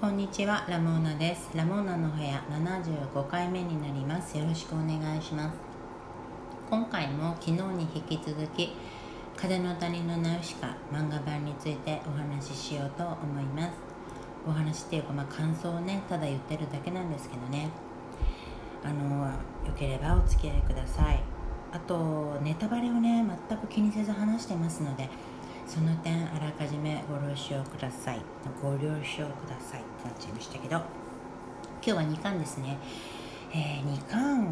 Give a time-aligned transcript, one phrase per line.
[0.00, 1.50] こんにちはラモーナです。
[1.54, 4.38] ラモーナの部屋75回目になります。
[4.38, 5.58] よろしくお願いします。
[6.70, 8.72] 今回も昨日に引き続き
[9.36, 13.72] 風の谷のナウシカ漫画版についてお話ししようと思います。
[14.48, 17.68] お話っていうかまあ感想をねただ言ってるだけなんですけどね。
[18.82, 19.32] あのよ
[19.78, 21.22] ければお付き合いください。
[21.72, 25.10] あとネタバレをね全く気にせず話してますので
[25.70, 28.20] その点あらかじめご了承ください。
[28.60, 29.82] ご了承ください。
[29.82, 30.78] ってなっちゃいましたけど。
[30.78, 30.82] 今
[31.80, 32.76] 日は2巻ですね、
[33.52, 34.50] えー、2巻は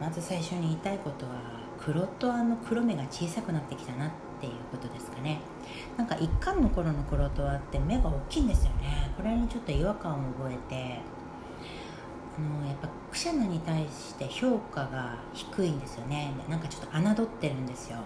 [0.00, 1.32] まず最初に言いたいことは
[1.78, 5.38] 黒とあの黒目が小さくなってきたなっていうことですかね。
[5.96, 9.12] なんか1巻の頃の黒とはって目が大きいんですよね。
[9.16, 10.98] これにちょっと違和感を覚えて。
[12.36, 16.32] あのやっぱクシャナに対して評価が低いんですよね。
[16.48, 17.98] なんかちょっと侮ってるんですよ。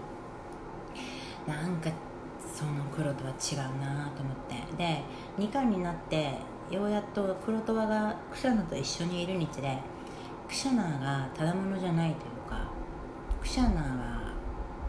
[1.47, 1.89] なんか
[2.61, 4.51] その黒とは違うなと思って。
[4.77, 5.01] で
[5.39, 6.37] 2巻になって
[6.69, 9.77] ようやっと黒と輪がクシャナと一緒にいるにつれ
[10.47, 12.69] クシャナーがただものじゃないというか
[13.41, 13.81] クシャナ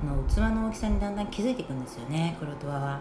[0.02, 3.00] ーの器の大きさにだんだん気づいていくんですよね黒と輪は。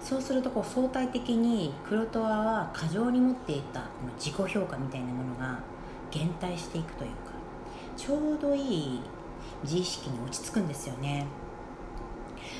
[0.00, 3.84] そうするとこう相対的に黒と輪は過剰に持っていた
[4.18, 5.60] 自己評価みたいなものが
[6.10, 7.16] 減退していくというか
[7.96, 9.00] ちょうどいい
[9.64, 11.26] 自意識に落ち着くんですよね。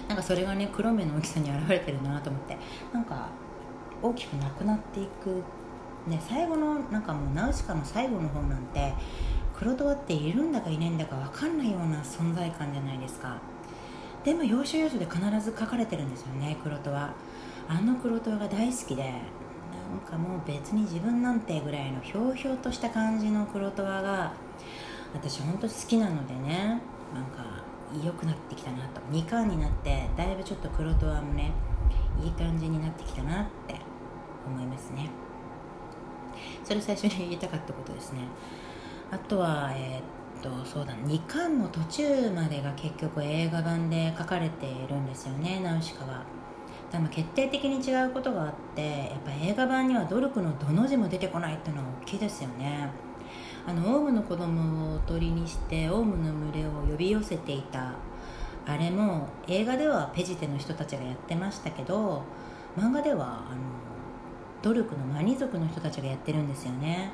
[0.08, 2.56] なんかそれがね黒目の大きさに現れてるなと思って
[2.92, 3.28] なんか
[4.02, 5.42] 大きくなくなっていく。
[6.06, 8.94] ね最後のなんかもうナウシカの最後の方なんて
[9.58, 13.38] 黒トワっているんだかいないんだか分かんないような存在感じゃないですか。
[14.22, 17.14] でも要所要所で必ず書かれてるんですよね黒トワ
[17.68, 24.32] あの黒トワが大好きでなんかもう別に自分なんてぐらいのひょうひょうとした感じの黒トワが
[25.14, 26.80] 私本当好きなのでね。
[27.14, 27.65] なんか
[28.04, 29.00] 良くなってきたなと。
[29.12, 31.52] 2巻になってだいぶちょっと黒とはもね
[32.22, 33.76] いい感じになってきたなって
[34.46, 35.10] 思いますね。
[36.64, 38.20] それ最初に 言いたかったことですね。
[39.10, 46.22] あとはえー、っとそうだ2巻の途中までが結局映画版で書かれているんですよねナウシカは。
[46.90, 52.88] でも決定的に違うことがあってやっぱ映画版には努力のどの字も出てこないっていうのは大きいですよね。
[53.66, 57.92] あのオウムの子供を鳥にしてオウムの群れを呼び寄せていた。
[58.68, 62.24] あれも映画ではペジテの人たちがやってましたけど
[62.76, 63.60] 漫画ではあの
[64.60, 67.12] 努力のマニ族の人たちがやってるんですよね。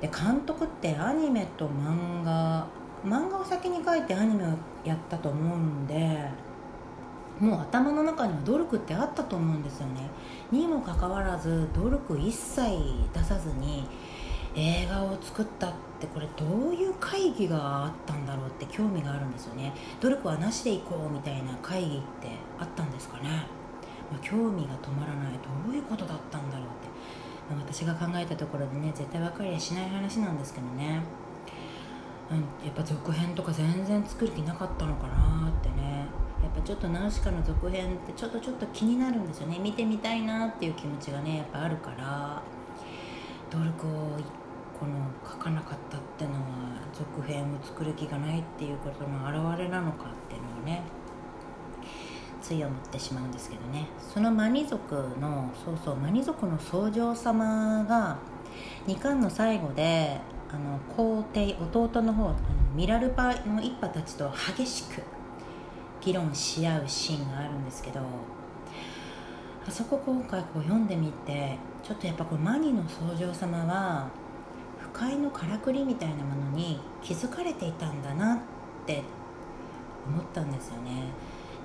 [0.00, 2.66] で監督ってアニメと漫画
[3.04, 4.48] 漫画を先に書いてアニメを
[4.84, 6.28] やったと思うんで
[7.38, 10.08] もう頭の中には努力ってあったと思うんですよね。
[10.50, 12.62] にもかかわらず努力一切
[13.12, 13.86] 出さずに
[14.54, 19.72] 映画を作ったってこれどういう会議があったんだろうって興味があるんですよね。
[20.00, 23.46] 努力はなしでいこうみたいな会議ってあったんですかね、
[24.10, 25.32] まあ、興味が止まらない
[25.64, 26.88] どういうことだったんだろうって、
[27.50, 31.00] まあ、私が考えたところでね絶対分かりやしない話なんですけどね、
[32.30, 36.06] うん、やっぱ続編とか全然作る気なかったのかなってね。
[36.42, 39.60] やっぱちょっとナウシカの続編ってちょっとちょっと気になるんですよね。
[39.60, 42.42] 見てみたいなっていう気持ちがねやっぱあるから。
[43.52, 44.16] 努力を
[44.82, 44.94] この
[45.24, 46.38] 書かなかったってのは
[46.92, 50.82] 続編を作る気がないっていうことの表れなのかっていうのをね
[52.40, 53.86] つい思ってしまうんですけどね。
[54.12, 58.18] そのマニ族のそうそうマニ族の僧正様が
[58.88, 62.34] 2巻の最後であの皇帝弟の方
[62.74, 65.00] ミラルパの一派たちと激しく
[66.00, 68.00] 議論し合うシーンがあるんですけど
[69.64, 74.10] あそこ今回こう読んでみてちょっとやっぱこのマニの僧正様は
[74.92, 78.38] 界のからくりみたいなものに気づかれていたんだなっ
[78.86, 79.02] て
[80.06, 81.04] 思ったんですよね。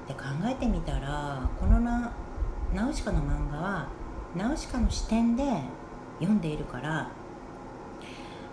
[0.07, 2.13] で考えてみたらこのナ
[2.73, 3.87] ナウシカの漫画は
[4.35, 5.43] ナウシカの視点で
[6.19, 7.09] 読んでいるから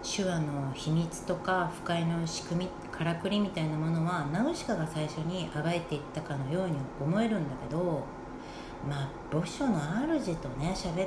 [0.02, 8.04] 手話の秘密とか不快の仕組みからくりみたいなものはナウシカが最初に暴いていったかのように思えるんだけど
[8.88, 11.06] まあ墓所の主とね喋って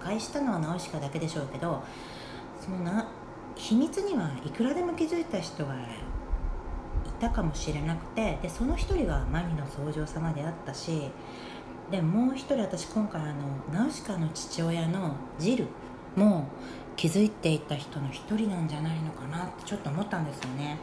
[0.00, 1.82] 破壊したのはナウシカだけでしょうけど
[2.62, 3.08] そのな
[3.56, 5.78] 秘密にはいくらでも気づいた人がい
[7.20, 11.10] たかもしれなくてでその一人がマニの僧正様であったし
[11.90, 13.32] でもう一人私今回あの
[13.72, 15.66] ナウシカの父親のジル
[16.14, 16.46] も
[16.94, 20.78] 気づいていた人の一人なんじゃないのかなってちょっと思ったんですよね。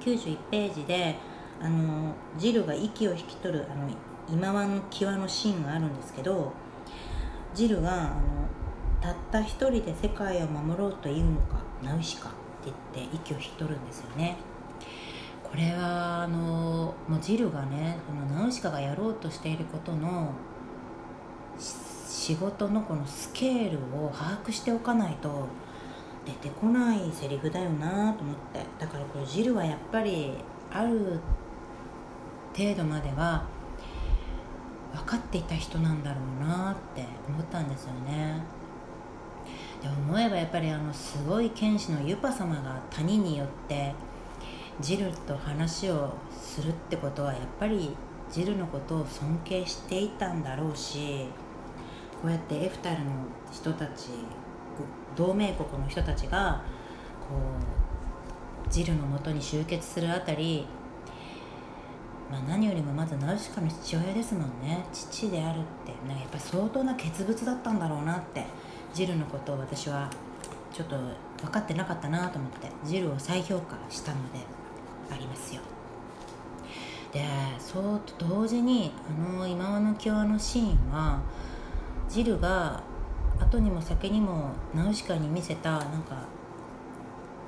[0.00, 1.16] 91ページで
[1.60, 3.88] あのジルが息を引き取るあの
[4.28, 6.52] 今和の際のシーンがあるんですけど
[7.54, 8.45] ジルがあの
[9.00, 12.36] たった一人で世界を守ろうというのかナウシカって
[12.94, 14.36] 言って息を引き取るんですよね。
[15.42, 20.32] これはあのもうジルがねこのナウシカがやろうとしていることの
[21.58, 25.46] 仕事のこのスケールを把握しておかないと
[26.24, 28.60] 出てこないセリフだよなと思って。
[28.78, 30.32] だからこれジルはやっぱり
[30.72, 31.20] ある
[32.56, 33.44] 程度までは
[34.92, 38.42] 分かっていた人なんだろうなって思ったんですよね。
[39.86, 43.94] で思えばやっぱりあのすごい剣士のユパ様が谷によって
[44.80, 47.90] ジルと話をするってことはやっぱり
[48.30, 51.26] ジルのことを尊敬していたんだろうし
[52.20, 53.12] こうやってエフタルの
[53.52, 54.08] 人たち
[55.14, 56.62] 同盟国の人たちが
[57.20, 57.36] こ
[58.66, 60.66] うジルのもとに集結するあたり、
[62.30, 64.84] まあ、何よりもまずナウシカの父親ですもんね。
[64.92, 68.44] 父であるってなんかやっぱ相当な傑物だったんだろうなって
[68.94, 70.10] ジルのことを私は
[70.72, 70.96] ちょっと
[71.42, 74.40] 分かってなかったなと思ってジルを再評価したので
[75.10, 75.62] ありますよ。
[77.12, 77.24] で
[77.58, 81.20] そうと同時にあの今の際のシーンは
[82.08, 82.82] ジルが
[83.40, 86.24] 後にも先にもナウシカに見せたなんか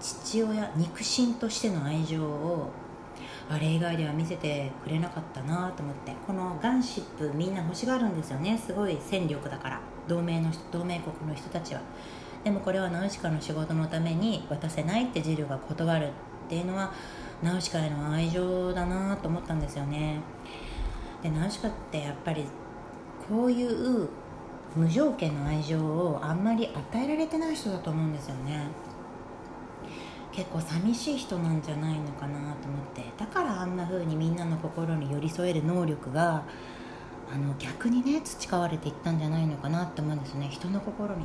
[0.01, 2.71] 父親肉親としての愛情を
[3.51, 8.59] あれ以外では見せてくれなかったなと思ってこのガンシップみんな欲しがるんですよね。
[8.59, 9.81] すごい戦力だから。
[10.09, 11.81] 同盟の同盟国の人たちは。
[12.43, 16.11] でもこれはナウシカの仕事のために渡せないってジルが断るっ
[16.49, 16.93] ていうのは
[17.43, 20.21] ナウシカへの愛情だなと思ったんですよね。
[21.23, 22.45] でナウシカってやっぱり
[23.29, 24.09] こういう
[24.75, 28.67] 無条件の愛情をあんまり与えられてない人だと思うんですよね。
[30.31, 33.03] 結構寂しい人なんじゃないのかなと思って。
[33.19, 36.45] だからあんな風にみんなの心に寄り添える能力が
[37.33, 40.49] あの逆にね培われていったんじゃないのかなって思うんですね。
[40.51, 41.25] 人の心に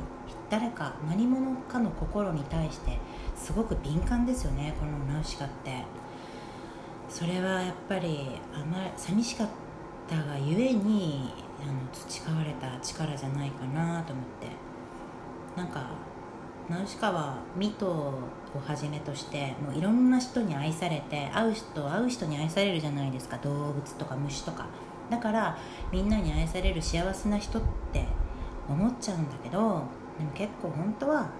[0.50, 2.98] 誰か何者かの心に対して
[3.34, 5.84] すごく敏感ですよねこのナウシカって。
[7.08, 9.48] それはやっぱりあまり寂しかっ
[10.08, 14.48] たがゆえにあの培われた力じゃないかなと思って。
[15.56, 15.86] なんか
[16.68, 18.14] ナウシカはミトを
[18.66, 23.38] はじめとしてもういろんな人に愛されて会う人会う人に愛されるじゃないですか。
[23.38, 24.66] 動物とか虫とか。
[25.10, 25.58] だから
[25.92, 27.62] みんなに愛される幸せな人っ
[27.92, 28.06] て
[28.68, 29.82] 思っちゃうんだけど
[30.18, 31.30] でも結構本当は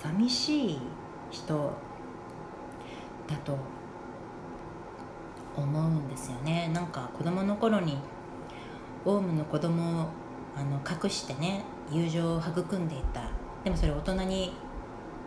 [0.00, 0.78] 寂しい
[1.30, 1.72] 人
[3.28, 3.56] だと
[5.56, 6.70] 思うんですよね。
[6.74, 7.98] なんか子供の頃に
[9.04, 10.06] オウムの子供を
[10.56, 13.28] あの隠してね友情を育んでいた。
[13.62, 14.52] でもそれ大人に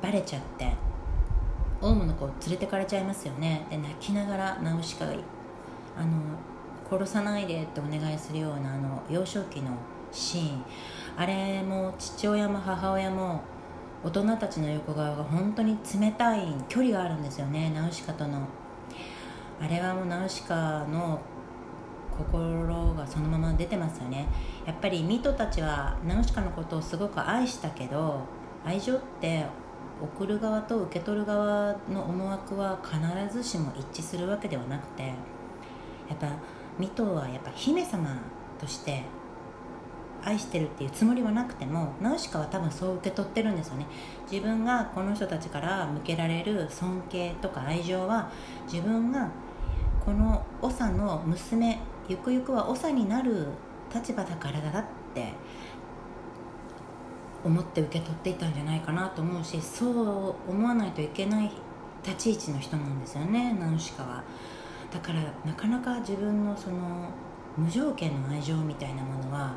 [0.02, 0.74] バレちゃって
[1.82, 3.66] オウムの子を連れてかれちゃいますよね。
[3.70, 5.14] で泣きながらナウシカが
[5.98, 6.12] あの
[6.90, 9.72] 殺さないでってお願いするようなあの幼少期の
[10.12, 10.66] シーン。
[11.18, 13.42] あれも父親も母親も
[14.04, 17.72] 大人たちの横側が本当に冷たい距離があるんですよね。
[17.74, 18.48] ナウシカとの。
[19.60, 21.20] あれはもうナウシカの
[22.18, 24.28] 心がそのまま出てますよね。
[24.66, 28.22] やっぱりミトたちはナウシカのことをすごく愛したけど
[28.66, 29.46] 愛情って
[30.02, 36.28] 送る側と受け取る側の思惑は必ずしも一致するわけではなくてやっぱ
[36.80, 38.18] ミトはやっぱ姫様
[38.60, 39.04] として
[40.24, 43.86] 愛してるっていうつもりはなくてもナウシカは多分そう受け取ってるんですよね。
[44.30, 48.32] 自分がこの人たちから向けられる尊敬とか愛情は
[48.66, 49.30] 自分が
[50.04, 53.48] この長の娘ゆくゆくは長になる
[53.94, 54.84] 立場だからだっ
[55.14, 55.34] て
[57.44, 61.52] 思って受け取っていたんじゃないかなと思うしそう思わないといけない
[62.04, 64.24] 立ち位置の人なんですよねナウシカは。
[64.96, 67.10] だからなかなか自分のその
[67.58, 69.54] 無条件の愛情みたいなものは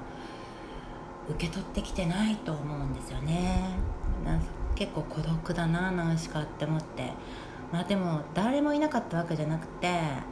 [1.28, 3.76] 受け取ってきてないと思うんですよね。
[4.74, 7.12] 結構孤独だなナウシカって思って。
[7.72, 10.24] まあでも誰もいなかったわけじゃなくてや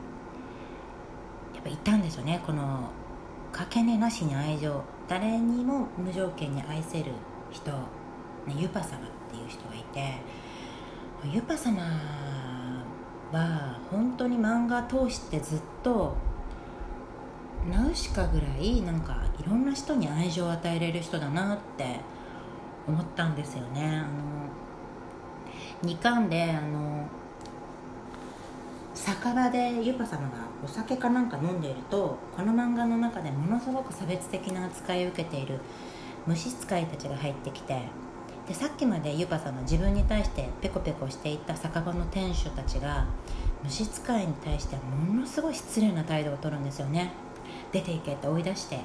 [1.61, 2.43] っぱいたんですよね。
[2.45, 2.91] この
[3.53, 4.83] かけねなしに愛情。
[5.07, 7.13] 誰にも無条件に愛せる
[7.53, 7.77] 人、ね、
[8.59, 8.91] ユパ様っ
[9.31, 10.17] ていう人がいて
[11.33, 11.81] ユパ様
[13.33, 16.17] は本当に漫画通してずっと
[17.71, 22.01] ナウシカぐらいなんかいろんな人に愛情を与えれる人だなって
[22.87, 23.85] 思ったんですよね。
[23.85, 27.07] あの2巻であの
[28.95, 35.61] 酒場でユパ様がお酒かなんか飲んでいるとこの漫画の中でものすごく差別的な扱いを受けている
[36.27, 37.83] 虫使いたちが入ってきて
[38.49, 43.07] でさっきまでユパ様自分に対してペコペコしていた酒場の店主たちが
[43.65, 47.11] 虫使いに対してものすごい失礼な態度をとるんですよね。
[47.73, 48.81] 出ていけって追い出して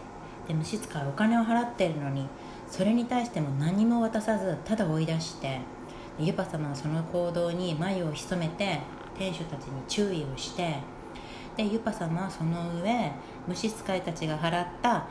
[0.48, 2.28] で虫使いお金を払ってるのに
[2.70, 5.60] それに対しても何も渡さずただ追い出して
[6.20, 8.80] ユパ様はその行動に眉を潜めて
[9.18, 10.78] 店主たちに注意をして
[11.56, 13.12] でユパ様はその上
[13.48, 15.06] 虫使いたちが払ったあの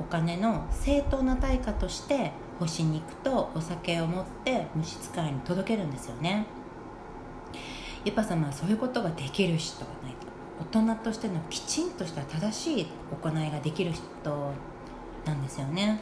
[0.00, 6.44] お金の正当な対価として干し肉とお酒を持って虫使いに届けるんですよね。
[8.04, 10.14] ユパ様はそういうことができる人がない
[10.60, 14.52] 大人としてのきちんとした正しい行いができる人
[15.24, 16.00] なんですよね。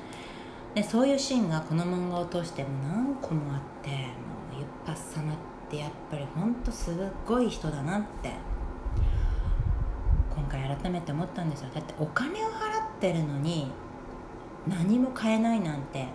[0.74, 5.36] でそういうシーンがこの漫画を通して何個もあってもうユパ様っ
[5.70, 8.32] てやっぱりほんとすっごい人だなって
[10.34, 11.70] 今回改めて思ったんですよ。
[11.72, 13.70] だってお金を払ってるのに
[14.66, 16.08] 何も買えないなんて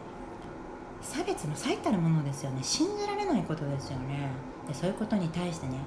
[1.03, 2.63] 差別の最たるものですよね。
[2.63, 4.29] 信じられないことですよね。
[4.67, 5.77] でそういうことに対してね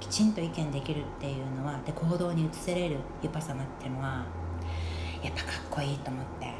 [0.00, 4.26] きちんと意見できるっていうのはで行動に移せれるユパ様っていうのは
[5.22, 6.52] やっぱかっこいいと思って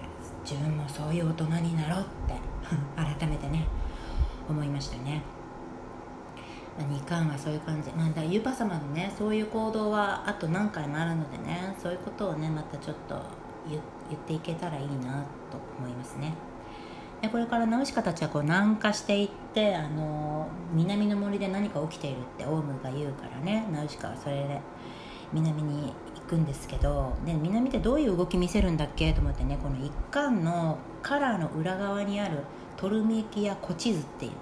[0.44, 2.34] 自分もそういう大人になろうって
[2.96, 3.66] 改めてね
[4.48, 5.22] 思いましたね、
[6.78, 13.20] まあ、2巻はそういう感じ、まあ、だユパ様のねそういう行動はあと何回もあるのでねそういうことをねまたちょっと
[13.68, 13.82] 言っ
[14.26, 16.32] ていけたらいいなと思いますね。
[17.22, 23.66] でこれからナウシカたちはこう南下していってあの南の森で何か起きているってオウムが言うからね。
[23.72, 24.60] ナウシカはそれで
[25.32, 32.38] 南に行くんですけどで南ってどういう動き見せるんだっけと思ってねこの一巻のカラーの裏側にある
[32.76, 34.32] トルメキやコ地図っていう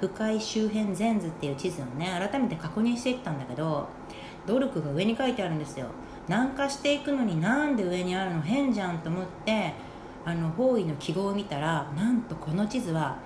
[0.00, 3.88] 深海周辺全図っていう地図をね改めて確認していったんだけど
[4.46, 5.86] 努力が上に書いてあるんですよ。
[6.28, 8.42] 南下していくのになんで上にあるの？
[8.42, 9.72] 変じゃんと思って
[10.28, 13.16] あの方位の記号を見たらなんとこの地図は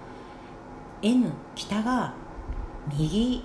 [1.02, 2.14] N 北が
[2.96, 3.44] 右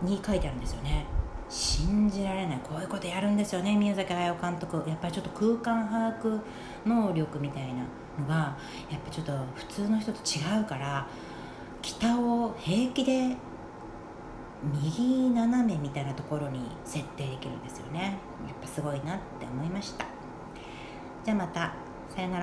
[0.00, 1.04] に書いてあるんですよね。
[1.48, 2.60] 信じられない。
[2.62, 4.88] こういうことやるんですよね宮崎駿監督。
[4.88, 6.40] やっぱりちょっと空間把握
[6.86, 7.82] 能力みたいな
[8.16, 8.56] のが
[8.88, 11.08] やっぱちょっと普通の人と違うから
[11.82, 13.36] 北を平気で
[14.84, 18.18] 右斜めみたいなところに設定できるんですよね。
[18.46, 20.06] やっぱすごいなって思いました。
[21.24, 21.74] じゃあまた。
[22.14, 22.42] さよなら。